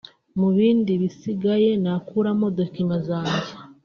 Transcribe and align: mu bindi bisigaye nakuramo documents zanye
mu 0.39 0.47
bindi 0.55 0.91
bisigaye 1.01 1.69
nakuramo 1.83 2.45
documents 2.57 3.03
zanye 3.07 3.49